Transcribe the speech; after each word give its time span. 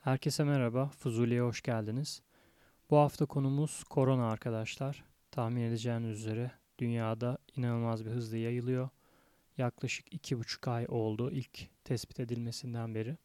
Herkese 0.00 0.44
merhaba, 0.44 0.86
Fuzuli'ye 0.86 1.40
hoş 1.40 1.62
geldiniz. 1.62 2.22
Bu 2.90 2.96
hafta 2.96 3.26
konumuz 3.26 3.84
korona 3.84 4.30
arkadaşlar. 4.30 5.04
Tahmin 5.30 5.62
edeceğiniz 5.62 6.18
üzere 6.18 6.50
dünyada 6.78 7.38
inanılmaz 7.56 8.06
bir 8.06 8.10
hızla 8.10 8.36
yayılıyor. 8.36 8.88
Yaklaşık 9.58 10.14
iki 10.14 10.38
buçuk 10.38 10.68
ay 10.68 10.86
oldu 10.88 11.30
ilk 11.30 11.84
tespit 11.84 12.20
edilmesinden 12.20 12.94
beri. 12.94 13.16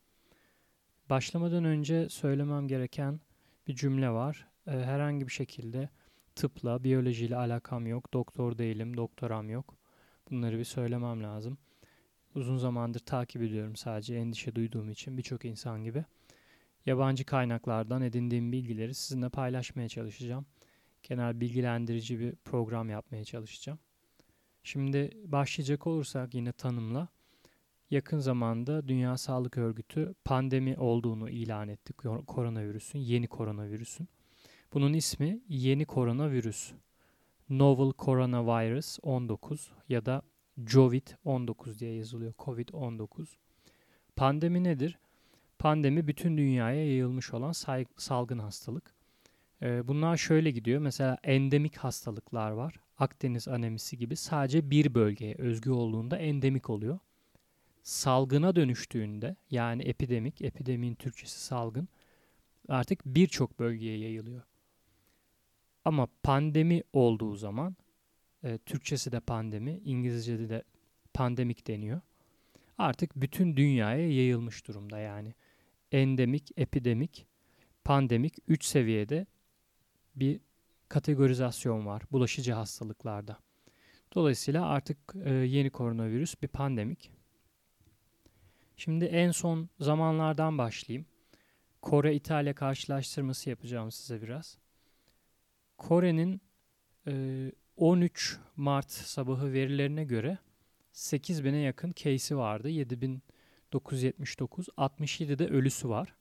Başlamadan 1.09 1.65
önce 1.65 2.09
söylemem 2.09 2.67
gereken 2.67 3.19
bir 3.67 3.75
cümle 3.75 4.09
var. 4.09 4.47
Ee, 4.67 4.71
herhangi 4.71 5.27
bir 5.27 5.33
şekilde 5.33 5.89
tıpla, 6.35 6.83
biyolojiyle 6.83 7.35
alakam 7.35 7.87
yok. 7.87 8.13
Doktor 8.13 8.57
değilim, 8.57 8.97
doktoram 8.97 9.49
yok. 9.49 9.77
Bunları 10.31 10.57
bir 10.57 10.63
söylemem 10.63 11.23
lazım. 11.23 11.57
Uzun 12.35 12.57
zamandır 12.57 12.99
takip 12.99 13.41
ediyorum 13.41 13.75
sadece 13.75 14.15
endişe 14.15 14.55
duyduğum 14.55 14.89
için 14.89 15.17
birçok 15.17 15.45
insan 15.45 15.83
gibi. 15.83 16.05
Yabancı 16.85 17.25
kaynaklardan 17.25 18.01
edindiğim 18.01 18.51
bilgileri 18.51 18.93
sizinle 18.93 19.29
paylaşmaya 19.29 19.89
çalışacağım. 19.89 20.45
Genel 21.03 21.39
bilgilendirici 21.39 22.19
bir 22.19 22.35
program 22.35 22.89
yapmaya 22.89 23.23
çalışacağım. 23.23 23.79
Şimdi 24.63 25.11
başlayacak 25.25 25.87
olursak 25.87 26.33
yine 26.33 26.51
tanımla. 26.51 27.07
Yakın 27.91 28.19
zamanda 28.19 28.87
Dünya 28.87 29.17
Sağlık 29.17 29.57
Örgütü 29.57 30.15
pandemi 30.25 30.77
olduğunu 30.77 31.29
ilan 31.29 31.67
etti 31.67 31.93
koronavirüsün, 32.27 32.99
yeni 32.99 33.27
koronavirüsün. 33.27 34.07
Bunun 34.73 34.93
ismi 34.93 35.39
yeni 35.49 35.85
koronavirüs. 35.85 36.71
Novel 37.49 37.93
Coronavirus 37.99 38.99
19 39.03 39.71
ya 39.89 40.05
da 40.05 40.21
COVID-19 40.57 41.79
diye 41.79 41.95
yazılıyor. 41.95 42.33
COVID-19. 42.33 43.25
Pandemi 44.15 44.63
nedir? 44.63 44.99
Pandemi 45.59 46.07
bütün 46.07 46.37
dünyaya 46.37 46.85
yayılmış 46.85 47.33
olan 47.33 47.51
salgın 47.97 48.39
hastalık. 48.39 48.95
Ee, 49.61 49.87
bunlar 49.87 50.17
şöyle 50.17 50.51
gidiyor. 50.51 50.81
Mesela 50.81 51.17
endemik 51.23 51.77
hastalıklar 51.77 52.51
var. 52.51 52.75
Akdeniz 52.97 53.47
anemisi 53.47 53.97
gibi 53.97 54.15
sadece 54.15 54.69
bir 54.69 54.93
bölgeye 54.93 55.35
özgü 55.37 55.71
olduğunda 55.71 56.17
endemik 56.17 56.69
oluyor. 56.69 56.99
Salgına 57.83 58.55
dönüştüğünde 58.55 59.35
yani 59.51 59.83
epidemik, 59.83 60.41
epideminin 60.41 60.95
Türkçesi 60.95 61.39
salgın 61.39 61.87
artık 62.69 63.05
birçok 63.05 63.59
bölgeye 63.59 63.97
yayılıyor. 63.97 64.41
Ama 65.85 66.07
pandemi 66.23 66.83
olduğu 66.93 67.35
zaman 67.35 67.75
e, 68.43 68.57
Türkçesi 68.57 69.11
de 69.11 69.19
pandemi, 69.19 69.81
İngilizce'de 69.85 70.49
de 70.49 70.63
pandemik 71.13 71.67
deniyor. 71.67 72.01
Artık 72.77 73.15
bütün 73.15 73.57
dünyaya 73.57 74.09
yayılmış 74.09 74.67
durumda 74.67 74.99
yani. 74.99 75.33
Endemik, 75.95 76.51
epidemik, 76.57 77.27
pandemik 77.83 78.33
3 78.47 78.65
seviyede 78.65 79.25
bir 80.15 80.39
kategorizasyon 80.89 81.85
var 81.85 82.03
bulaşıcı 82.11 82.53
hastalıklarda. 82.53 83.37
Dolayısıyla 84.15 84.65
artık 84.65 84.97
e, 85.25 85.33
yeni 85.33 85.69
koronavirüs 85.69 86.41
bir 86.41 86.47
pandemik. 86.47 87.11
Şimdi 88.77 89.05
en 89.05 89.31
son 89.31 89.69
zamanlardan 89.79 90.57
başlayayım. 90.57 91.05
Kore-İtalya 91.81 92.55
karşılaştırması 92.55 93.49
yapacağım 93.49 93.91
size 93.91 94.21
biraz. 94.21 94.57
Kore'nin 95.77 96.41
e, 97.07 97.51
13 97.77 98.39
Mart 98.55 98.91
sabahı 98.91 99.53
verilerine 99.53 100.03
göre 100.03 100.37
8000'e 100.93 101.59
yakın 101.59 101.93
case'i 101.95 102.37
vardı. 102.37 102.69
7979. 103.75 104.67
67 104.77 105.39
de 105.39 105.47
ölüsü 105.47 105.89
var. 105.89 106.15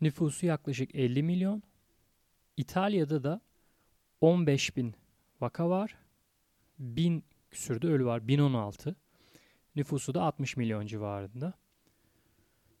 Nüfusu 0.00 0.46
yaklaşık 0.46 0.94
50 0.94 1.22
milyon. 1.22 1.62
İtalya'da 2.56 3.24
da 3.24 3.40
15 4.20 4.76
bin 4.76 4.94
vaka 5.40 5.68
var. 5.70 5.98
1000 6.78 7.24
küsürde 7.50 7.86
ölü 7.86 8.04
var. 8.04 8.28
1016. 8.28 8.96
Nüfusu 9.76 10.14
da 10.14 10.22
60 10.22 10.56
milyon 10.56 10.86
civarında. 10.86 11.52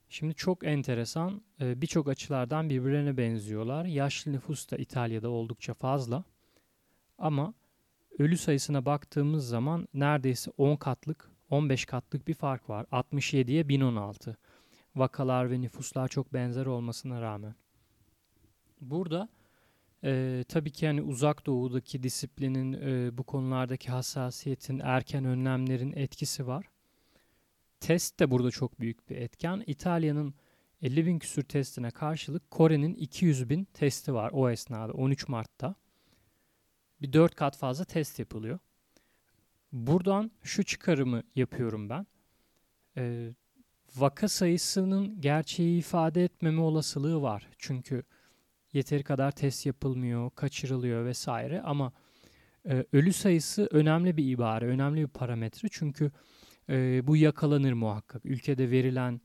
Şimdi 0.08 0.34
çok 0.34 0.64
enteresan. 0.64 1.42
Ee, 1.60 1.80
birçok 1.80 2.08
açılardan 2.08 2.70
birbirlerine 2.70 3.16
benziyorlar. 3.16 3.84
Yaşlı 3.84 4.32
nüfus 4.32 4.70
da 4.70 4.76
İtalya'da 4.76 5.28
oldukça 5.28 5.74
fazla. 5.74 6.24
Ama 7.18 7.54
ölü 8.18 8.36
sayısına 8.36 8.84
baktığımız 8.84 9.48
zaman 9.48 9.88
neredeyse 9.94 10.50
10 10.56 10.76
katlık, 10.76 11.30
15 11.50 11.84
katlık 11.84 12.28
bir 12.28 12.34
fark 12.34 12.70
var. 12.70 12.86
67'ye 12.92 13.68
1016. 13.68 14.36
Vakalar 14.96 15.50
ve 15.50 15.60
nüfuslar 15.60 16.08
çok 16.08 16.32
benzer 16.32 16.66
olmasına 16.66 17.20
rağmen. 17.20 17.54
Burada 18.80 19.28
e, 20.04 20.44
tabii 20.48 20.70
ki 20.70 20.84
yani 20.84 21.02
uzak 21.02 21.46
doğudaki 21.46 22.02
disiplinin 22.02 22.72
e, 22.72 23.18
bu 23.18 23.22
konulardaki 23.22 23.90
hassasiyetin, 23.90 24.80
erken 24.84 25.24
önlemlerin 25.24 25.92
etkisi 25.92 26.46
var. 26.46 26.66
Test 27.80 28.20
de 28.20 28.30
burada 28.30 28.50
çok 28.50 28.80
büyük 28.80 29.10
bir 29.10 29.16
etken. 29.16 29.64
İtalya'nın 29.66 30.34
50 30.82 31.06
bin 31.06 31.18
küsür 31.18 31.42
testine 31.42 31.90
karşılık 31.90 32.50
Kore'nin 32.50 32.94
200 32.94 33.50
bin 33.50 33.64
testi 33.64 34.14
var 34.14 34.30
o 34.34 34.50
esnada 34.50 34.92
13 34.92 35.28
Mart'ta 35.28 35.74
bir 37.02 37.12
dört 37.12 37.34
kat 37.34 37.56
fazla 37.56 37.84
test 37.84 38.18
yapılıyor. 38.18 38.58
Buradan 39.72 40.30
şu 40.42 40.64
çıkarımı 40.64 41.22
yapıyorum 41.34 41.88
ben. 41.90 42.06
Ee, 42.96 43.34
vaka 43.96 44.28
sayısının 44.28 45.20
gerçeği 45.20 45.78
ifade 45.78 46.24
etmeme 46.24 46.60
olasılığı 46.60 47.22
var. 47.22 47.48
Çünkü 47.58 48.02
yeteri 48.72 49.02
kadar 49.02 49.30
test 49.30 49.66
yapılmıyor, 49.66 50.30
kaçırılıyor 50.30 51.04
vesaire 51.04 51.62
ama 51.62 51.92
e, 52.68 52.84
ölü 52.92 53.12
sayısı 53.12 53.68
önemli 53.70 54.16
bir 54.16 54.30
ibare, 54.30 54.66
önemli 54.66 55.02
bir 55.02 55.08
parametre. 55.08 55.68
Çünkü 55.72 56.10
e, 56.68 57.06
bu 57.06 57.16
yakalanır 57.16 57.72
muhakkak. 57.72 58.26
Ülkede 58.26 58.70
verilen 58.70 59.20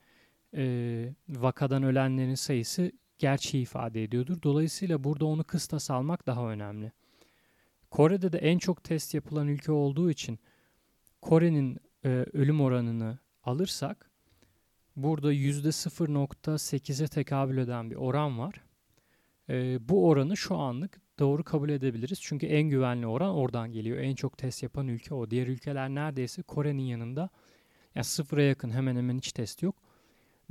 e, 0.55 1.13
vakadan 1.29 1.83
ölenlerin 1.83 2.35
sayısı 2.35 2.91
gerçeği 3.19 3.63
ifade 3.63 4.03
ediyordur. 4.03 4.41
Dolayısıyla 4.43 5.03
burada 5.03 5.25
onu 5.25 5.43
kıstas 5.43 5.91
almak 5.91 6.27
daha 6.27 6.49
önemli. 6.49 6.91
Kore'de 7.91 8.31
de 8.31 8.37
en 8.37 8.57
çok 8.57 8.83
test 8.83 9.13
yapılan 9.13 9.47
ülke 9.47 9.71
olduğu 9.71 10.11
için 10.11 10.39
Kore'nin 11.21 11.77
e, 12.05 12.09
ölüm 12.09 12.61
oranını 12.61 13.19
alırsak 13.43 14.11
burada 14.95 15.33
%0.8'e 15.33 17.07
tekabül 17.07 17.57
eden 17.57 17.91
bir 17.91 17.95
oran 17.95 18.39
var. 18.39 18.61
E, 19.49 19.89
bu 19.89 20.07
oranı 20.07 20.37
şu 20.37 20.55
anlık 20.55 21.01
doğru 21.19 21.43
kabul 21.43 21.69
edebiliriz. 21.69 22.21
Çünkü 22.21 22.45
en 22.45 22.63
güvenli 22.63 23.07
oran 23.07 23.35
oradan 23.35 23.71
geliyor. 23.71 23.97
En 23.97 24.15
çok 24.15 24.37
test 24.37 24.63
yapan 24.63 24.87
ülke 24.87 25.13
o. 25.13 25.29
Diğer 25.29 25.47
ülkeler 25.47 25.89
neredeyse 25.89 26.41
Kore'nin 26.41 26.83
yanında. 26.83 27.29
Yani 27.95 28.03
sıfıra 28.03 28.43
yakın 28.43 28.69
hemen 28.69 28.95
hemen 28.95 29.17
hiç 29.17 29.31
test 29.31 29.63
yok. 29.63 29.75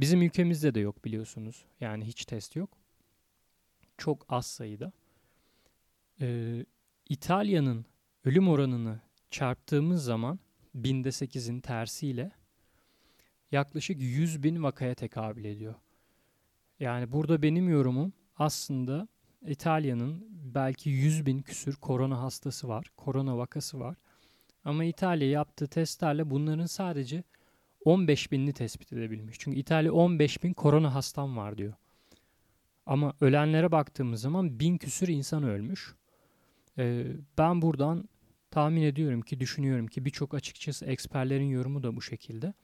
Bizim 0.01 0.22
ülkemizde 0.22 0.75
de 0.75 0.81
yok 0.81 1.05
biliyorsunuz. 1.05 1.65
Yani 1.81 2.05
hiç 2.05 2.25
test 2.25 2.57
yok. 2.57 2.71
Çok 3.99 4.27
az 4.28 4.47
sayıda. 4.47 4.93
Ee, 6.21 6.65
İtalya'nın 7.10 7.87
ölüm 8.25 8.48
oranını 8.48 9.00
çarptığımız 9.31 10.04
zaman 10.04 10.38
binde 10.75 11.12
sekizin 11.12 11.60
tersiyle 11.60 12.31
yaklaşık 13.53 14.00
100 14.00 14.43
bin 14.43 14.62
vakaya 14.62 14.94
tekabül 14.94 15.44
ediyor. 15.44 15.75
Yani 16.81 17.12
burada 17.12 17.43
benim 17.43 17.69
yorumum 17.69 18.12
aslında 18.37 19.09
İtalya'nın 19.47 20.26
belki 20.31 20.91
100 20.91 21.26
bin 21.26 21.43
küsür 21.43 21.76
korona 21.76 22.22
hastası 22.22 22.69
var, 22.69 22.87
korona 22.97 23.38
vakası 23.38 23.81
var. 23.81 23.97
Ama 24.65 24.84
İtalya 24.84 25.31
yaptığı 25.31 25.66
testlerle 25.66 26.31
bunların 26.31 26.66
sadece 26.66 27.25
15 27.84 28.32
binini 28.32 28.53
tespit 28.53 28.92
edebilmiş. 28.92 29.37
Çünkü 29.38 29.59
İtalya 29.59 29.92
15 29.92 30.44
bin 30.44 30.53
korona 30.53 30.94
hastam 30.94 31.37
var 31.37 31.59
diyor. 31.59 31.74
Ama 32.86 33.12
ölenlere 33.21 33.72
baktığımız 33.72 34.21
zaman 34.21 34.60
bin 34.60 34.78
küsür 34.78 35.09
insan 35.09 35.42
ölmüş. 35.42 35.99
Ee, 36.80 37.06
ben 37.38 37.62
buradan 37.62 38.09
tahmin 38.50 38.82
ediyorum 38.82 39.21
ki, 39.21 39.41
düşünüyorum 39.41 39.86
ki 39.86 40.04
birçok 40.04 40.34
açıkçası 40.34 40.86
eksperlerin 40.86 41.48
yorumu 41.48 41.82
da 41.82 41.97
bu 41.97 42.03
şekilde. 42.03 42.54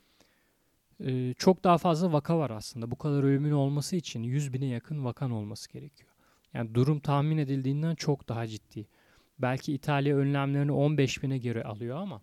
Ee, 1.04 1.34
çok 1.38 1.64
daha 1.64 1.78
fazla 1.78 2.12
vaka 2.12 2.38
var 2.38 2.50
aslında. 2.50 2.90
Bu 2.90 2.96
kadar 2.96 3.22
ölümün 3.22 3.50
olması 3.52 3.96
için 3.96 4.22
100 4.22 4.52
bine 4.52 4.66
yakın 4.66 5.04
vakan 5.04 5.30
olması 5.30 5.72
gerekiyor. 5.72 6.10
Yani 6.54 6.74
durum 6.74 7.00
tahmin 7.00 7.38
edildiğinden 7.38 7.94
çok 7.94 8.28
daha 8.28 8.46
ciddi. 8.46 8.86
Belki 9.38 9.72
İtalya 9.72 10.16
önlemlerini 10.16 10.72
15 10.72 11.22
bine 11.22 11.38
göre 11.38 11.64
alıyor 11.64 11.96
ama 11.96 12.22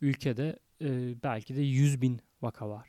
ülkede 0.00 0.58
e, 0.80 1.14
belki 1.22 1.56
de 1.56 1.60
100 1.60 2.00
bin 2.00 2.20
vaka 2.42 2.68
var. 2.68 2.88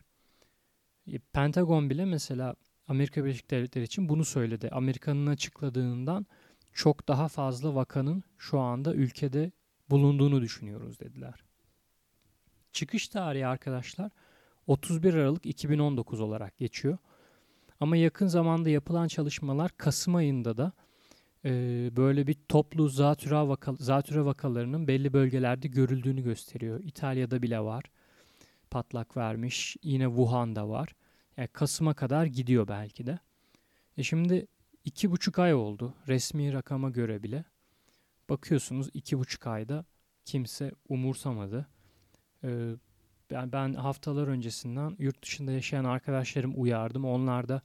E, 1.07 1.19
Pentagon 1.19 1.89
bile 1.89 2.05
mesela 2.05 2.55
Amerika 2.87 3.25
Birleşik 3.25 3.51
Devletleri 3.51 3.85
için 3.85 4.09
bunu 4.09 4.25
söyledi. 4.25 4.69
Amerika'nın 4.69 5.27
açıkladığından 5.27 6.25
çok 6.73 7.07
daha 7.07 7.27
fazla 7.27 7.75
vakanın 7.75 8.23
şu 8.37 8.59
anda 8.59 8.93
ülkede 8.93 9.51
bulunduğunu 9.89 10.41
düşünüyoruz 10.41 10.99
dediler. 10.99 11.43
Çıkış 12.71 13.07
tarihi 13.07 13.47
arkadaşlar 13.47 14.11
31 14.67 15.13
Aralık 15.13 15.45
2019 15.45 16.19
olarak 16.19 16.57
geçiyor. 16.57 16.97
Ama 17.79 17.97
yakın 17.97 18.27
zamanda 18.27 18.69
yapılan 18.69 19.07
çalışmalar 19.07 19.71
Kasım 19.77 20.15
ayında 20.15 20.57
da 20.57 20.71
e, 21.45 21.51
böyle 21.95 22.27
bir 22.27 22.37
toplu 22.49 22.89
zatüre, 22.89 23.35
vaka, 23.35 23.73
zatüre 23.79 24.25
vakalarının 24.25 24.87
belli 24.87 25.13
bölgelerde 25.13 25.67
görüldüğünü 25.67 26.21
gösteriyor. 26.21 26.79
İtalya'da 26.83 27.41
bile 27.41 27.59
var. 27.59 27.83
Patlak 28.71 29.17
vermiş. 29.17 29.77
Yine 29.83 30.05
Wuhan'da 30.05 30.69
var. 30.69 30.95
Yani 31.37 31.47
Kasım'a 31.47 31.93
kadar 31.93 32.25
gidiyor 32.25 32.67
belki 32.67 33.05
de. 33.05 33.19
E 33.97 34.03
şimdi 34.03 34.47
iki 34.85 35.11
buçuk 35.11 35.39
ay 35.39 35.53
oldu 35.53 35.93
resmi 36.07 36.53
rakama 36.53 36.89
göre 36.89 37.23
bile. 37.23 37.45
Bakıyorsunuz 38.29 38.89
iki 38.93 39.19
buçuk 39.19 39.47
ayda 39.47 39.85
kimse 40.25 40.71
umursamadı. 40.89 41.67
Ee, 42.43 42.75
ben, 43.31 43.51
ben 43.51 43.73
haftalar 43.73 44.27
öncesinden 44.27 44.95
yurt 44.99 45.23
dışında 45.23 45.51
yaşayan 45.51 45.85
arkadaşlarım 45.85 46.53
uyardım. 46.55 47.05
Onlar 47.05 47.47
da 47.49 47.61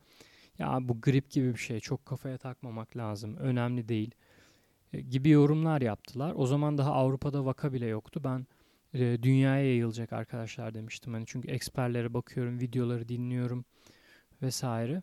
ya 0.58 0.78
bu 0.80 1.00
grip 1.00 1.30
gibi 1.30 1.54
bir 1.54 1.58
şey 1.58 1.80
çok 1.80 2.06
kafaya 2.06 2.38
takmamak 2.38 2.96
lazım. 2.96 3.36
Önemli 3.36 3.88
değil 3.88 4.14
e, 4.92 5.00
gibi 5.00 5.28
yorumlar 5.28 5.80
yaptılar. 5.80 6.32
O 6.36 6.46
zaman 6.46 6.78
daha 6.78 6.92
Avrupa'da 6.92 7.44
vaka 7.44 7.72
bile 7.72 7.86
yoktu. 7.86 8.20
Ben 8.24 8.46
e, 8.94 9.22
dünyaya 9.22 9.64
yayılacak 9.64 10.12
arkadaşlar 10.12 10.74
demiştim. 10.74 11.12
Hani 11.12 11.24
çünkü 11.26 11.48
eksperlere 11.48 12.14
bakıyorum, 12.14 12.60
videoları 12.60 13.08
dinliyorum 13.08 13.64
vesaire. 14.42 15.02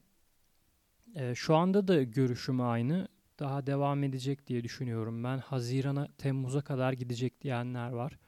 E, 1.15 1.35
şu 1.35 1.56
anda 1.56 1.88
da 1.88 2.03
görüşüm 2.03 2.62
aynı. 2.62 3.07
Daha 3.39 3.67
devam 3.67 4.03
edecek 4.03 4.47
diye 4.47 4.63
düşünüyorum. 4.63 5.23
Ben 5.23 5.38
Haziran'a, 5.38 6.07
Temmuz'a 6.17 6.62
kadar 6.62 6.94
gidecek 6.94 7.41
diyenler 7.41 7.89
var. 7.89 8.19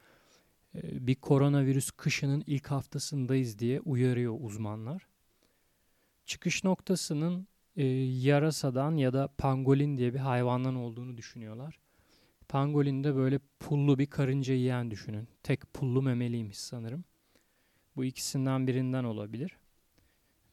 E, 0.76 1.08
bir 1.08 1.16
koronavirüs 1.16 1.92
kışının 1.92 2.44
ilk 2.48 2.68
haftasındayız 2.68 3.60
diye 3.60 3.82
uyarıyor 3.82 4.38
uzmanlar. 4.40 5.08
Çıkış 6.26 6.64
noktasının 6.64 7.48
e, 7.76 7.86
yarasadan 7.86 8.96
ya 8.96 9.14
da 9.14 9.28
pangolin 9.38 9.98
diye 9.98 10.14
bir 10.14 10.20
hayvandan 10.20 10.76
olduğunu 10.76 11.18
düşünüyorlar. 11.18 11.80
Pangolin 12.50 13.04
de 13.04 13.16
böyle 13.16 13.40
pullu 13.60 14.00
bir 14.00 14.06
karınca 14.06 14.54
yiyen 14.54 14.92
düşünün. 14.92 15.28
Tek 15.44 15.74
pullu 15.74 16.02
memeliymiş 16.02 16.58
sanırım. 16.58 17.04
Bu 17.96 18.06
ikisinden 18.06 18.68
birinden 18.68 19.04
olabilir. 19.04 19.58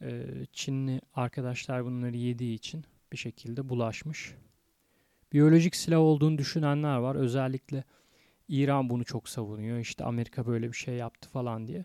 Ee, 0.03 0.25
Çinli 0.53 1.01
arkadaşlar 1.15 1.85
bunları 1.85 2.17
yediği 2.17 2.55
için 2.55 2.85
bir 3.13 3.17
şekilde 3.17 3.69
bulaşmış. 3.69 4.35
Biyolojik 5.33 5.77
silah 5.77 5.99
olduğunu 5.99 6.39
düşünenler 6.39 6.97
var. 6.97 7.15
Özellikle 7.15 7.85
İran 8.49 8.91
bunu 8.91 9.05
çok 9.05 9.29
savunuyor. 9.29 9.79
İşte 9.79 10.05
Amerika 10.05 10.47
böyle 10.47 10.69
bir 10.69 10.77
şey 10.77 10.95
yaptı 10.95 11.31
falan 11.31 11.67
diye. 11.67 11.85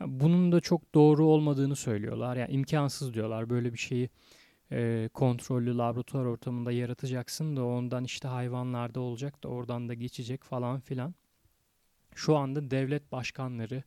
Bunun 0.00 0.52
da 0.52 0.60
çok 0.60 0.94
doğru 0.94 1.26
olmadığını 1.26 1.76
söylüyorlar. 1.76 2.36
Yani 2.36 2.52
imkansız 2.52 3.14
diyorlar. 3.14 3.50
Böyle 3.50 3.72
bir 3.72 3.78
şeyi 3.78 4.10
e, 4.72 5.08
kontrollü 5.14 5.78
laboratuvar 5.78 6.24
ortamında 6.24 6.72
yaratacaksın 6.72 7.56
da 7.56 7.64
ondan 7.64 8.04
işte 8.04 8.28
hayvanlarda 8.28 9.00
olacak 9.00 9.44
da 9.44 9.48
oradan 9.48 9.88
da 9.88 9.94
geçecek 9.94 10.44
falan 10.44 10.80
filan. 10.80 11.14
Şu 12.14 12.36
anda 12.36 12.70
devlet 12.70 13.12
başkanları, 13.12 13.82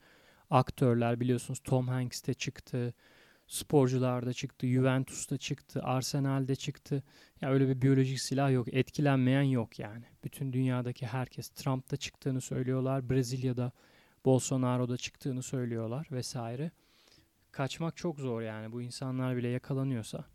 aktörler 0.50 1.20
biliyorsunuz 1.20 1.60
Tom 1.64 1.88
Hanks 1.88 2.24
de 2.28 2.34
çıktı, 2.34 2.94
sporcularda 3.52 4.34
çıktı, 4.34 4.68
Juventus'ta 4.68 5.38
çıktı, 5.38 5.82
Arsenal'de 5.84 6.56
çıktı. 6.56 7.04
Ya 7.42 7.50
öyle 7.52 7.68
bir 7.68 7.82
biyolojik 7.82 8.20
silah 8.22 8.52
yok, 8.52 8.74
etkilenmeyen 8.74 9.42
yok 9.42 9.80
yani. 9.80 10.06
Bütün 10.24 10.54
dünyadaki 10.54 11.08
herkes 11.08 11.50
Trump'ta 11.50 11.98
çıktığını 11.98 12.42
söylüyorlar, 12.42 13.10
Brezilya'da 13.10 13.72
Bolsonaro'da 14.26 14.98
çıktığını 14.98 15.44
söylüyorlar 15.44 16.08
vesaire. 16.12 16.72
Kaçmak 17.52 17.98
çok 17.98 18.20
zor 18.20 18.42
yani 18.42 18.72
bu 18.72 18.82
insanlar 18.82 19.38
bile 19.38 19.48
yakalanıyorsa 19.48 20.26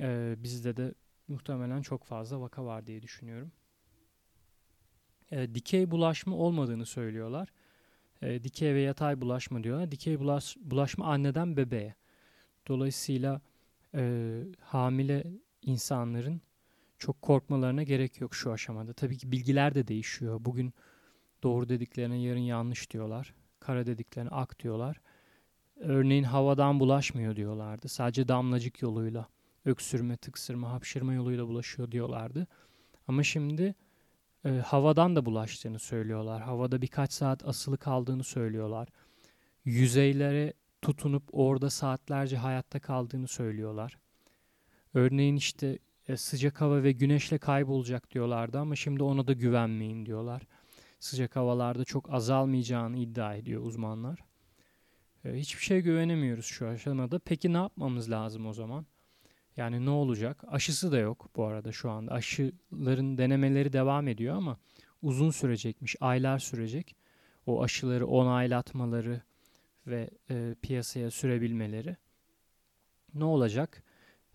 ee, 0.00 0.34
bizde 0.38 0.76
de 0.76 0.94
muhtemelen 1.28 1.82
çok 1.82 2.04
fazla 2.04 2.40
vaka 2.40 2.64
var 2.64 2.86
diye 2.86 3.02
düşünüyorum. 3.02 3.52
Ee, 5.30 5.54
dikey 5.54 5.90
bulaşma 5.90 6.36
olmadığını 6.36 6.86
söylüyorlar. 6.86 7.48
Ee, 8.22 8.44
dikey 8.44 8.74
ve 8.74 8.80
yatay 8.80 9.20
bulaşma 9.20 9.64
diyorlar. 9.64 9.90
Dikey 9.90 10.18
bulaş, 10.20 10.56
bulaşma 10.60 11.06
anneden 11.06 11.56
bebeğe. 11.56 11.97
Dolayısıyla 12.68 13.40
e, 13.94 14.42
hamile 14.60 15.24
insanların 15.62 16.40
çok 16.98 17.22
korkmalarına 17.22 17.82
gerek 17.82 18.20
yok 18.20 18.34
şu 18.34 18.52
aşamada. 18.52 18.92
Tabii 18.92 19.18
ki 19.18 19.32
bilgiler 19.32 19.74
de 19.74 19.88
değişiyor. 19.88 20.40
Bugün 20.44 20.74
doğru 21.42 21.68
dediklerine 21.68 22.22
yarın 22.22 22.38
yanlış 22.38 22.90
diyorlar. 22.90 23.34
Kara 23.60 23.86
dediklerine 23.86 24.30
ak 24.30 24.58
diyorlar. 24.58 25.00
Örneğin 25.76 26.24
havadan 26.24 26.80
bulaşmıyor 26.80 27.36
diyorlardı. 27.36 27.88
Sadece 27.88 28.28
damlacık 28.28 28.82
yoluyla 28.82 29.28
öksürme, 29.64 30.16
tıksırma, 30.16 30.72
hapşırma 30.72 31.14
yoluyla 31.14 31.48
bulaşıyor 31.48 31.90
diyorlardı. 31.92 32.46
Ama 33.08 33.22
şimdi 33.22 33.74
e, 34.44 34.48
havadan 34.48 35.16
da 35.16 35.26
bulaştığını 35.26 35.78
söylüyorlar. 35.78 36.42
Havada 36.42 36.82
birkaç 36.82 37.12
saat 37.12 37.44
asılı 37.44 37.78
kaldığını 37.78 38.24
söylüyorlar. 38.24 38.88
Yüzeylere 39.64 40.52
tutunup 40.88 41.22
orada 41.32 41.70
saatlerce 41.70 42.36
hayatta 42.36 42.80
kaldığını 42.80 43.28
söylüyorlar. 43.28 43.98
Örneğin 44.94 45.36
işte 45.36 45.78
e, 46.08 46.16
sıcak 46.16 46.60
hava 46.60 46.82
ve 46.82 46.92
güneşle 46.92 47.38
kaybolacak 47.38 48.10
diyorlardı 48.10 48.58
ama 48.58 48.76
şimdi 48.76 49.02
ona 49.02 49.26
da 49.26 49.32
güvenmeyin 49.32 50.06
diyorlar. 50.06 50.42
Sıcak 51.00 51.36
havalarda 51.36 51.84
çok 51.84 52.12
azalmayacağını 52.12 52.98
iddia 52.98 53.34
ediyor 53.34 53.62
uzmanlar. 53.62 54.18
E, 55.24 55.32
hiçbir 55.32 55.62
şey 55.62 55.80
güvenemiyoruz 55.80 56.46
şu 56.46 56.68
aşamada. 56.68 57.18
Peki 57.18 57.52
ne 57.52 57.56
yapmamız 57.56 58.10
lazım 58.10 58.46
o 58.46 58.52
zaman? 58.52 58.86
Yani 59.56 59.84
ne 59.86 59.90
olacak? 59.90 60.44
Aşısı 60.46 60.92
da 60.92 60.98
yok 60.98 61.28
bu 61.36 61.44
arada 61.44 61.72
şu 61.72 61.90
anda. 61.90 62.12
Aşıların 62.12 63.18
denemeleri 63.18 63.72
devam 63.72 64.08
ediyor 64.08 64.36
ama 64.36 64.56
uzun 65.02 65.30
sürecekmiş. 65.30 65.96
Aylar 66.00 66.38
sürecek. 66.38 66.96
O 67.46 67.62
aşıları 67.62 68.06
onaylatmaları 68.06 69.22
ve 69.88 70.10
e, 70.30 70.54
piyasaya 70.62 71.10
sürebilmeleri. 71.10 71.96
Ne 73.14 73.24
olacak? 73.24 73.82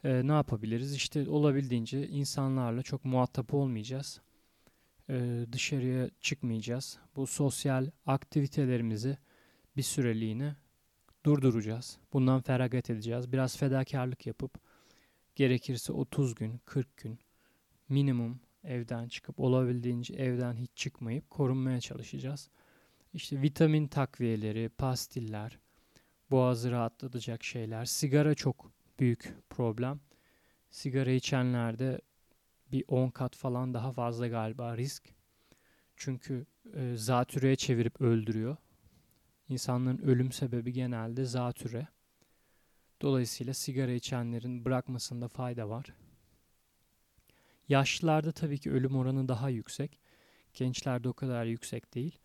E, 0.04 0.28
ne 0.28 0.32
yapabiliriz? 0.32 0.96
İşte 0.96 1.30
olabildiğince 1.30 2.08
insanlarla 2.08 2.82
çok 2.82 3.06
muhatap 3.06 3.54
olmayacağız. 3.54 4.22
E, 5.10 5.46
dışarıya 5.52 6.10
çıkmayacağız. 6.22 7.00
Bu 7.16 7.28
sosyal 7.28 7.90
aktivitelerimizi 8.06 9.18
bir 9.78 9.84
süreliğine 9.84 10.56
durduracağız. 11.26 11.98
Bundan 12.14 12.42
feragat 12.42 12.90
edeceğiz. 12.90 13.32
Biraz 13.32 13.58
fedakarlık 13.58 14.28
yapıp 14.28 14.60
Gerekirse 15.36 15.94
30 15.94 16.36
gün, 16.36 16.62
40 16.66 16.98
gün 16.98 17.20
minimum 17.90 18.40
evden 18.64 19.08
çıkıp 19.08 19.40
olabildiğince 19.40 20.14
evden 20.14 20.54
hiç 20.54 20.72
çıkmayıp 20.76 21.30
korunmaya 21.30 21.80
çalışacağız. 21.80 22.50
İşte 23.14 23.42
vitamin 23.42 23.88
takviyeleri, 23.88 24.70
pastiller, 24.70 25.60
boğazı 26.32 26.72
rahatlatacak 26.72 27.44
şeyler. 27.44 27.86
Sigara 27.86 28.36
çok 28.36 28.72
büyük 29.00 29.34
problem. 29.50 30.00
Sigara 30.72 31.12
içenlerde 31.12 32.02
bir 32.72 32.84
10 32.88 33.10
kat 33.10 33.36
falan 33.36 33.74
daha 33.74 33.92
fazla 33.92 34.28
galiba 34.28 34.78
risk. 34.78 35.04
Çünkü 35.96 36.46
e, 36.74 36.96
zatürreye 36.96 37.56
çevirip 37.56 38.02
öldürüyor. 38.02 38.58
İnsanların 39.50 39.98
ölüm 39.98 40.32
sebebi 40.32 40.74
genelde 40.74 41.26
zatüre. 41.26 41.88
Dolayısıyla 43.02 43.54
sigara 43.54 43.92
içenlerin 43.92 44.66
bırakmasında 44.66 45.28
fayda 45.28 45.70
var. 45.70 45.86
Yaşlılarda 47.70 48.32
tabii 48.32 48.58
ki 48.58 48.72
ölüm 48.72 48.96
oranı 48.96 49.28
daha 49.28 49.50
yüksek. 49.50 50.00
Gençlerde 50.54 51.10
o 51.10 51.14
kadar 51.14 51.46
yüksek 51.46 51.94
değil. 51.94 52.23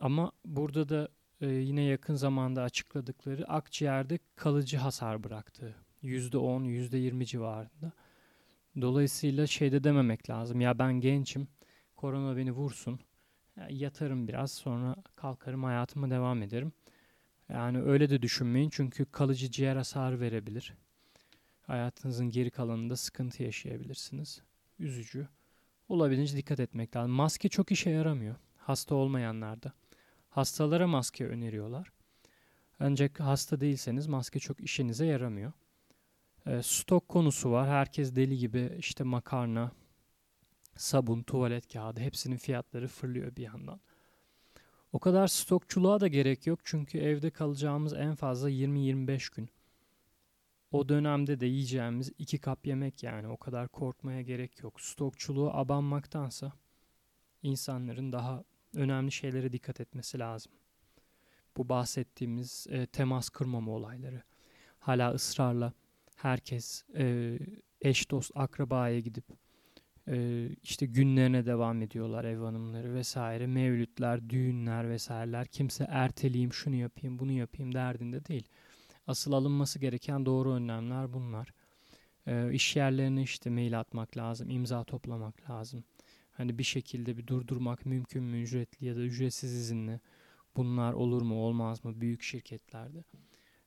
Ama 0.00 0.32
burada 0.44 0.88
da 0.88 1.08
e, 1.40 1.46
yine 1.46 1.82
yakın 1.82 2.14
zamanda 2.14 2.62
açıkladıkları 2.62 3.48
akciğerde 3.48 4.18
kalıcı 4.36 4.76
hasar 4.76 5.24
bıraktığı 5.24 5.74
%10, 6.02 6.66
%20 6.66 7.26
civarında. 7.26 7.92
Dolayısıyla 8.80 9.46
şeyde 9.46 9.84
dememek 9.84 10.30
lazım. 10.30 10.60
Ya 10.60 10.78
ben 10.78 10.92
gençim, 10.92 11.48
korona 11.96 12.36
beni 12.36 12.52
vursun. 12.52 13.00
Ya 13.56 13.66
yatarım 13.70 14.28
biraz 14.28 14.52
sonra 14.52 14.96
kalkarım 15.16 15.64
hayatıma 15.64 16.10
devam 16.10 16.42
ederim. 16.42 16.72
Yani 17.48 17.82
öyle 17.82 18.10
de 18.10 18.22
düşünmeyin 18.22 18.70
çünkü 18.70 19.04
kalıcı 19.04 19.50
ciğer 19.50 19.76
hasarı 19.76 20.20
verebilir. 20.20 20.74
Hayatınızın 21.62 22.30
geri 22.30 22.50
kalanında 22.50 22.96
sıkıntı 22.96 23.42
yaşayabilirsiniz. 23.42 24.42
Üzücü. 24.78 25.28
Olabildiğince 25.88 26.36
dikkat 26.36 26.60
etmek 26.60 26.96
lazım. 26.96 27.12
Maske 27.12 27.48
çok 27.48 27.72
işe 27.72 27.90
yaramıyor. 27.90 28.36
Hasta 28.56 28.94
olmayanlarda. 28.94 29.72
Hastalara 30.34 30.86
maske 30.86 31.26
öneriyorlar. 31.26 31.92
Ancak 32.80 33.20
hasta 33.20 33.60
değilseniz 33.60 34.06
maske 34.06 34.38
çok 34.38 34.60
işinize 34.60 35.06
yaramıyor. 35.06 35.52
E, 36.46 36.62
stok 36.62 37.08
konusu 37.08 37.50
var. 37.50 37.68
Herkes 37.68 38.16
deli 38.16 38.38
gibi 38.38 38.76
işte 38.78 39.04
makarna, 39.04 39.72
sabun, 40.76 41.22
tuvalet 41.22 41.72
kağıdı 41.72 42.00
hepsinin 42.00 42.36
fiyatları 42.36 42.88
fırlıyor 42.88 43.36
bir 43.36 43.42
yandan. 43.42 43.80
O 44.92 44.98
kadar 44.98 45.26
stokçuluğa 45.26 46.00
da 46.00 46.08
gerek 46.08 46.46
yok 46.46 46.60
çünkü 46.64 46.98
evde 46.98 47.30
kalacağımız 47.30 47.92
en 47.92 48.14
fazla 48.14 48.50
20-25 48.50 49.36
gün. 49.36 49.48
o 50.72 50.88
dönemde 50.88 51.40
de 51.40 51.46
yiyeceğimiz 51.46 52.12
iki 52.18 52.38
kap 52.38 52.66
yemek 52.66 53.02
yani 53.02 53.28
o 53.28 53.36
kadar 53.36 53.68
korkmaya 53.68 54.22
gerek 54.22 54.62
yok. 54.62 54.80
Stokçuluğu 54.80 55.50
abanmaktansa 55.50 56.52
insanların 57.42 58.12
daha 58.12 58.44
önemli 58.76 59.12
şeylere 59.12 59.52
dikkat 59.52 59.80
etmesi 59.80 60.18
lazım. 60.18 60.52
Bu 61.56 61.68
bahsettiğimiz 61.68 62.66
e, 62.70 62.86
temas 62.86 63.28
kırmama 63.28 63.72
olayları. 63.72 64.22
Hala 64.78 65.12
ısrarla 65.12 65.72
herkes 66.16 66.84
e, 66.96 67.38
eş 67.80 68.10
dost 68.10 68.30
akrabaya 68.34 69.00
gidip 69.00 69.24
e, 70.08 70.48
işte 70.62 70.86
günlerine 70.86 71.46
devam 71.46 71.82
ediyorlar 71.82 72.24
ev 72.24 72.38
hanımları 72.38 72.94
vesaire. 72.94 73.46
Mevlütler, 73.46 74.30
düğünler 74.30 74.90
vesaireler. 74.90 75.46
Kimse 75.46 75.84
erteleyeyim, 75.88 76.52
şunu 76.52 76.74
yapayım, 76.74 77.18
bunu 77.18 77.32
yapayım 77.32 77.74
derdinde 77.74 78.24
değil. 78.26 78.48
Asıl 79.06 79.32
alınması 79.32 79.78
gereken 79.78 80.26
doğru 80.26 80.52
önlemler 80.52 81.12
bunlar. 81.12 81.48
E, 82.26 82.52
iş 82.52 82.76
yerlerine 82.76 83.22
işte 83.22 83.50
mail 83.50 83.80
atmak 83.80 84.16
lazım, 84.16 84.50
imza 84.50 84.84
toplamak 84.84 85.50
lazım. 85.50 85.84
Hani 86.36 86.58
bir 86.58 86.64
şekilde 86.64 87.16
bir 87.16 87.26
durdurmak 87.26 87.86
mümkün 87.86 88.22
mü 88.22 88.42
ücretli 88.42 88.86
ya 88.86 88.96
da 88.96 89.00
ücretsiz 89.00 89.54
izinli. 89.54 90.00
Bunlar 90.56 90.92
olur 90.92 91.22
mu 91.22 91.34
olmaz 91.34 91.84
mı 91.84 92.00
büyük 92.00 92.22
şirketlerde. 92.22 93.04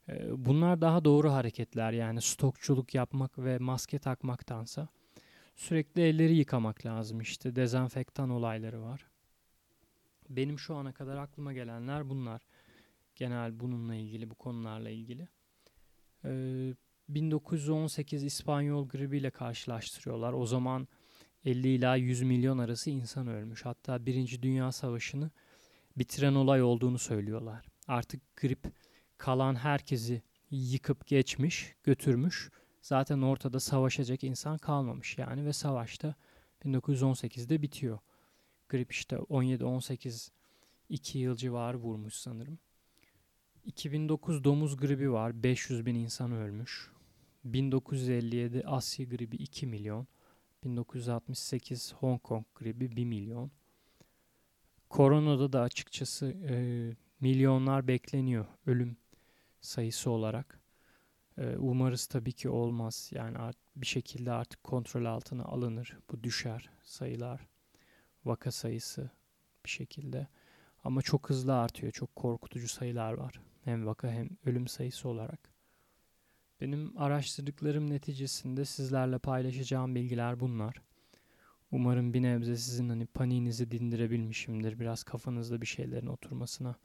E, 0.09 0.45
bunlar 0.45 0.81
daha 0.81 1.05
doğru 1.05 1.31
hareketler 1.31 1.91
yani 1.91 2.21
stokçuluk 2.21 2.95
yapmak 2.95 3.39
ve 3.39 3.57
maske 3.57 3.99
takmaktansa 3.99 4.87
sürekli 5.55 6.01
elleri 6.01 6.35
yıkamak 6.35 6.85
lazım 6.85 7.21
işte 7.21 7.55
dezenfektan 7.55 8.29
olayları 8.29 8.81
var. 8.81 9.05
Benim 10.29 10.59
şu 10.59 10.75
ana 10.75 10.93
kadar 10.93 11.17
aklıma 11.17 11.53
gelenler 11.53 12.09
bunlar. 12.09 12.41
Genel 13.15 13.59
bununla 13.59 13.95
ilgili 13.95 14.29
bu 14.29 14.35
konularla 14.35 14.89
ilgili. 14.89 15.27
Ee, 16.25 16.73
1918 17.09 18.23
İspanyol 18.23 18.87
gribi 18.87 19.17
ile 19.17 19.29
karşılaştırıyorlar. 19.29 20.33
O 20.33 20.45
zaman 20.45 20.87
50 21.45 21.67
ila 21.67 21.95
100 21.95 22.21
milyon 22.21 22.57
arası 22.57 22.89
insan 22.89 23.27
ölmüş. 23.27 23.65
Hatta 23.65 24.05
Birinci 24.05 24.41
Dünya 24.43 24.71
Savaşı'nı 24.71 25.31
bitiren 25.97 26.35
olay 26.35 26.63
olduğunu 26.63 26.99
söylüyorlar. 26.99 27.65
Artık 27.87 28.37
grip 28.37 28.59
kalan 29.17 29.55
herkesi 29.55 30.21
yıkıp 30.51 31.07
geçmiş, 31.07 31.75
götürmüş 31.83 32.49
zaten 32.81 33.21
ortada 33.21 33.59
savaşacak 33.59 34.23
insan 34.23 34.57
kalmamış 34.57 35.17
yani 35.17 35.45
ve 35.45 35.53
savaşta 35.53 36.15
1918'de 36.65 37.61
bitiyor. 37.61 37.99
Grip 38.69 38.91
işte 38.91 39.15
17-18 39.15 40.31
2 40.89 41.19
yıl 41.19 41.35
civarı 41.35 41.77
vurmuş 41.77 42.13
sanırım. 42.13 42.59
2009 43.65 44.43
domuz 44.43 44.77
gribi 44.77 45.11
var. 45.11 45.43
500 45.43 45.85
bin 45.85 45.95
insan 45.95 46.31
ölmüş. 46.31 46.91
1957 47.43 48.63
Asya 48.65 49.05
gribi 49.05 49.35
2 49.35 49.67
milyon. 49.67 50.07
1968 50.63 51.93
Hong 51.93 52.21
Kong 52.23 52.45
gribi 52.55 52.95
1 52.95 53.05
milyon. 53.05 53.51
Koronada 54.89 55.53
da 55.53 55.61
açıkçası 55.61 56.25
e, 56.25 56.55
milyonlar 57.19 57.87
bekleniyor 57.87 58.45
ölüm 58.65 58.97
sayısı 59.61 60.11
olarak. 60.11 60.59
Ee, 61.37 61.57
umarız 61.57 62.05
tabii 62.05 62.33
ki 62.33 62.49
olmaz. 62.49 63.09
Yani 63.13 63.37
bir 63.75 63.85
şekilde 63.85 64.31
artık 64.31 64.63
kontrol 64.63 65.05
altına 65.05 65.43
alınır. 65.43 65.97
Bu 66.11 66.23
düşer 66.23 66.69
sayılar. 66.83 67.47
Vaka 68.25 68.51
sayısı 68.51 69.11
bir 69.65 69.69
şekilde. 69.69 70.27
Ama 70.83 71.01
çok 71.01 71.29
hızlı 71.29 71.59
artıyor. 71.59 71.91
Çok 71.91 72.15
korkutucu 72.15 72.67
sayılar 72.67 73.13
var. 73.13 73.41
Hem 73.63 73.85
vaka 73.85 74.11
hem 74.11 74.29
ölüm 74.45 74.67
sayısı 74.67 75.09
olarak. 75.09 75.56
Benim 76.61 76.97
araştırdıklarım 76.97 77.89
neticesinde 77.89 78.65
sizlerle 78.65 79.17
paylaşacağım 79.17 79.95
bilgiler 79.95 80.39
bunlar. 80.39 80.81
Umarım 81.71 82.13
bir 82.13 82.21
nebze 82.21 82.57
sizin 82.57 82.89
hani 82.89 83.05
paniğinizi 83.05 83.71
dindirebilmişimdir. 83.71 84.79
Biraz 84.79 85.03
kafanızda 85.03 85.61
bir 85.61 85.65
şeylerin 85.65 86.07
oturmasına 86.07 86.75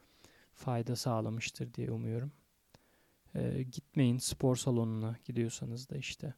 fayda 0.54 0.96
sağlamıştır 0.96 1.74
diye 1.74 1.90
umuyorum. 1.90 2.32
E, 3.34 3.62
gitmeyin 3.62 4.18
spor 4.18 4.56
salonuna 4.56 5.16
gidiyorsanız 5.24 5.90
da 5.90 5.96
işte 5.96 6.34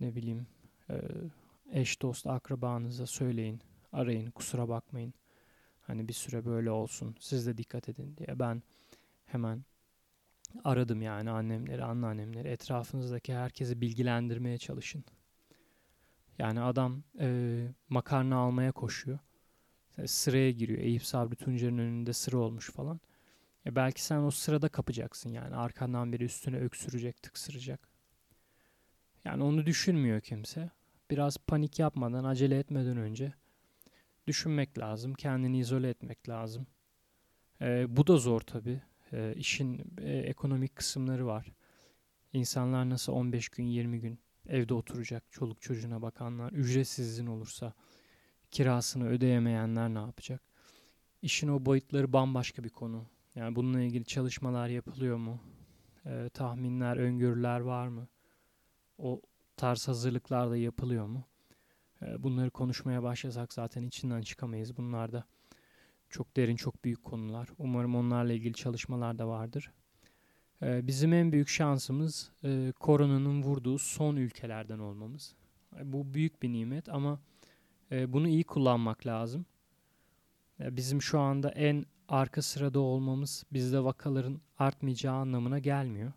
ne 0.00 0.14
bileyim 0.14 0.46
e, 0.90 1.00
eş 1.72 2.02
dost 2.02 2.26
akrabanıza 2.26 3.06
söyleyin 3.06 3.60
arayın 3.92 4.30
kusura 4.30 4.68
bakmayın 4.68 5.14
hani 5.80 6.08
bir 6.08 6.12
süre 6.12 6.44
böyle 6.44 6.70
olsun 6.70 7.16
siz 7.20 7.46
de 7.46 7.58
dikkat 7.58 7.88
edin 7.88 8.16
diye 8.16 8.38
ben 8.38 8.62
hemen 9.26 9.64
aradım 10.64 11.02
yani 11.02 11.30
annemleri 11.30 11.84
anneannemleri 11.84 12.48
etrafınızdaki 12.48 13.34
herkesi 13.34 13.80
bilgilendirmeye 13.80 14.58
çalışın 14.58 15.04
yani 16.38 16.60
adam 16.60 17.02
e, 17.20 17.68
makarna 17.88 18.36
almaya 18.36 18.72
koşuyor 18.72 19.18
sıraya 20.06 20.50
giriyor 20.50 20.78
Eyüp 20.78 21.04
Sabri 21.04 21.36
Tuncer'in 21.36 21.78
önünde 21.78 22.12
sıra 22.12 22.36
olmuş 22.36 22.70
falan 22.70 23.00
e 23.66 23.76
belki 23.76 24.04
sen 24.04 24.18
o 24.18 24.30
sırada 24.30 24.68
kapacaksın 24.68 25.30
yani. 25.30 25.56
Arkandan 25.56 26.12
biri 26.12 26.24
üstüne 26.24 26.56
öksürecek, 26.56 27.22
tıksıracak. 27.22 27.88
Yani 29.24 29.42
onu 29.42 29.66
düşünmüyor 29.66 30.20
kimse. 30.20 30.70
Biraz 31.10 31.38
panik 31.38 31.78
yapmadan, 31.78 32.24
acele 32.24 32.58
etmeden 32.58 32.96
önce 32.96 33.32
düşünmek 34.26 34.78
lazım. 34.78 35.14
Kendini 35.14 35.58
izole 35.58 35.88
etmek 35.88 36.28
lazım. 36.28 36.66
E, 37.60 37.96
bu 37.96 38.06
da 38.06 38.16
zor 38.16 38.40
tabii. 38.40 38.82
E, 39.12 39.34
işin 39.34 39.84
e, 39.98 40.18
ekonomik 40.18 40.76
kısımları 40.76 41.26
var. 41.26 41.52
İnsanlar 42.32 42.90
nasıl 42.90 43.12
15 43.12 43.48
gün, 43.48 43.64
20 43.64 44.00
gün 44.00 44.18
evde 44.46 44.74
oturacak, 44.74 45.24
çoluk 45.30 45.62
çocuğuna 45.62 46.02
bakanlar, 46.02 46.52
ücretsiz 46.52 47.08
izin 47.08 47.26
olursa 47.26 47.72
kirasını 48.50 49.08
ödeyemeyenler 49.08 49.88
ne 49.88 49.98
yapacak? 49.98 50.42
İşin 51.22 51.48
o 51.48 51.66
boyutları 51.66 52.12
bambaşka 52.12 52.64
bir 52.64 52.68
konu. 52.68 53.06
Yani 53.34 53.56
bununla 53.56 53.80
ilgili 53.80 54.04
çalışmalar 54.04 54.68
yapılıyor 54.68 55.16
mu? 55.16 55.40
Ee, 56.06 56.30
tahminler, 56.34 56.96
öngörüler 56.96 57.60
var 57.60 57.88
mı? 57.88 58.08
O 58.98 59.22
tarz 59.56 59.88
hazırlıklar 59.88 60.50
da 60.50 60.56
yapılıyor 60.56 61.06
mu? 61.06 61.24
Ee, 62.02 62.22
bunları 62.22 62.50
konuşmaya 62.50 63.02
başlasak 63.02 63.52
zaten 63.52 63.82
içinden 63.82 64.22
çıkamayız. 64.22 64.76
Bunlar 64.76 65.12
da 65.12 65.24
çok 66.10 66.36
derin, 66.36 66.56
çok 66.56 66.84
büyük 66.84 67.04
konular. 67.04 67.48
Umarım 67.58 67.96
onlarla 67.96 68.32
ilgili 68.32 68.54
çalışmalar 68.54 69.18
da 69.18 69.28
vardır. 69.28 69.72
Ee, 70.62 70.86
bizim 70.86 71.12
en 71.12 71.32
büyük 71.32 71.48
şansımız 71.48 72.30
e, 72.44 72.72
koronanın 72.80 73.42
vurduğu 73.42 73.78
son 73.78 74.16
ülkelerden 74.16 74.78
olmamız. 74.78 75.34
Bu 75.82 76.14
büyük 76.14 76.42
bir 76.42 76.52
nimet 76.52 76.88
ama 76.88 77.20
e, 77.92 78.12
bunu 78.12 78.28
iyi 78.28 78.44
kullanmak 78.44 79.06
lazım. 79.06 79.46
Bizim 80.60 81.02
şu 81.02 81.20
anda 81.20 81.50
en 81.50 81.84
arka 82.08 82.42
sırada 82.42 82.80
olmamız 82.80 83.44
bizde 83.52 83.84
vakaların 83.84 84.40
artmayacağı 84.58 85.14
anlamına 85.14 85.58
gelmiyor. 85.58 86.12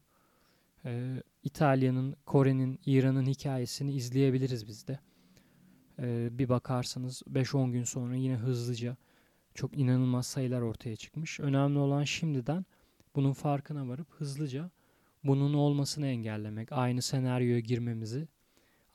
İtalya'nın, 1.44 2.16
Kore'nin, 2.26 2.80
İran'ın 2.86 3.26
hikayesini 3.26 3.94
izleyebiliriz 3.94 4.68
biz 4.68 4.88
de. 4.88 5.00
Ee, 6.00 6.30
bir 6.32 6.50
bakarsanız 6.50 7.22
5-10 7.22 7.72
gün 7.72 7.84
sonra 7.84 8.16
yine 8.16 8.36
hızlıca 8.36 8.98
çok 9.56 9.78
inanılmaz 9.78 10.28
sayılar 10.28 10.62
ortaya 10.62 10.96
çıkmış. 10.96 11.40
Önemli 11.40 11.80
olan 11.80 12.04
şimdiden 12.04 12.66
bunun 13.16 13.34
farkına 13.34 13.88
varıp 13.88 14.08
hızlıca 14.12 14.72
bunun 15.24 15.54
olmasını 15.54 16.08
engellemek, 16.08 16.72
aynı 16.72 17.02
senaryoya 17.02 17.60
girmemizi, 17.60 18.28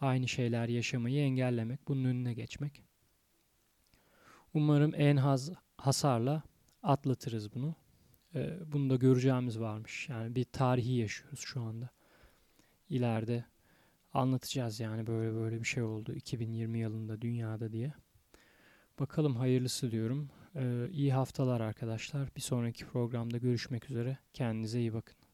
aynı 0.01 0.29
şeyler 0.29 0.69
yaşamayı 0.69 1.21
engellemek, 1.21 1.89
bunun 1.89 2.05
önüne 2.05 2.35
geçmek. 2.35 2.83
Umarım 4.55 4.93
en 4.95 5.17
az 5.17 5.53
hasarla 5.77 6.43
atlatırız 6.83 7.55
bunu. 7.55 7.75
Ee, 8.35 8.59
bunu 8.73 8.91
da 8.91 8.97
göreceğimiz 8.97 9.61
varmış. 9.61 10.09
Yani 10.09 10.35
bir 10.35 10.45
tarihi 10.45 10.93
yaşıyoruz 10.93 11.41
şu 11.41 11.63
anda. 11.63 11.91
İleride 12.89 13.45
anlatacağız 14.13 14.81
yani 14.81 15.07
böyle 15.07 15.35
böyle 15.35 15.61
bir 15.61 15.65
şey 15.65 15.83
oldu 15.83 16.13
2020 16.13 16.79
yılında 16.79 17.21
dünyada 17.21 17.73
diye. 17.73 17.93
Bakalım 19.01 19.37
hayırlısı 19.37 19.91
diyorum. 19.91 20.31
Ee, 20.57 20.89
iyi 20.93 21.13
haftalar 21.13 21.61
arkadaşlar. 21.61 22.29
Bir 22.37 22.41
sonraki 22.41 22.87
programda 22.87 23.39
görüşmek 23.39 23.91
üzere. 23.91 24.19
Kendinize 24.33 24.81
iyi 24.81 24.95
bakın. 24.95 25.26